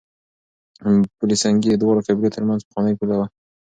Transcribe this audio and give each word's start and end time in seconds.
پل 1.17 1.29
سنګي 1.43 1.69
د 1.71 1.75
دواړو 1.81 2.05
قبيلو 2.07 2.33
ترمنځ 2.35 2.61
پخوانۍ 2.63 2.93
پوله 2.99 3.15
وه. 3.19 3.27